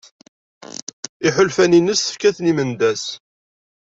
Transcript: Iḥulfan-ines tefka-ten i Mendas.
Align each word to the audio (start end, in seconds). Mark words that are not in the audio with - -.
Iḥulfan-ines 1.27 2.01
tefka-ten 2.01 2.49
i 2.51 2.53
Mendas. 2.57 3.05